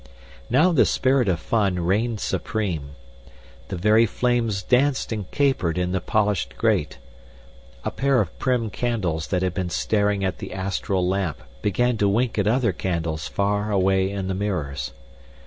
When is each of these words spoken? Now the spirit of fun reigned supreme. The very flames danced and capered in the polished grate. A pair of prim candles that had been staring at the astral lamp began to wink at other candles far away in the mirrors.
Now 0.49 0.71
the 0.71 0.87
spirit 0.87 1.29
of 1.29 1.39
fun 1.39 1.75
reigned 1.79 2.19
supreme. 2.19 2.95
The 3.67 3.75
very 3.77 4.07
flames 4.07 4.63
danced 4.63 5.11
and 5.11 5.29
capered 5.29 5.77
in 5.77 5.91
the 5.91 6.01
polished 6.01 6.57
grate. 6.57 6.97
A 7.85 7.91
pair 7.91 8.19
of 8.19 8.39
prim 8.39 8.71
candles 8.71 9.27
that 9.27 9.43
had 9.43 9.53
been 9.53 9.69
staring 9.69 10.25
at 10.25 10.39
the 10.39 10.53
astral 10.53 11.07
lamp 11.07 11.43
began 11.61 11.97
to 11.97 12.09
wink 12.09 12.39
at 12.39 12.47
other 12.47 12.71
candles 12.71 13.27
far 13.27 13.71
away 13.71 14.09
in 14.11 14.27
the 14.27 14.33
mirrors. 14.33 14.91